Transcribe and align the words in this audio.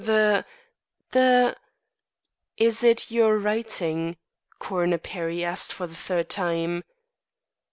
The 0.03 0.45
the 1.11 1.55
"Is 2.57 2.83
it 2.83 3.11
your 3.11 3.37
writing?" 3.37 4.17
Coroner 4.57 4.97
Perry 4.97 5.45
asked 5.45 5.71
for 5.71 5.85
the 5.85 5.93
third 5.93 6.27
time. 6.27 6.83